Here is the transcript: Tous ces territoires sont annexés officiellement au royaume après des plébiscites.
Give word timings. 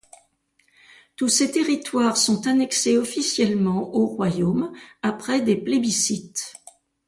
Tous 1.15 1.29
ces 1.29 1.51
territoires 1.51 2.17
sont 2.17 2.47
annexés 2.47 2.97
officiellement 2.97 3.93
au 3.95 4.07
royaume 4.07 4.73
après 5.03 5.41
des 5.41 5.55
plébiscites. 5.55 6.55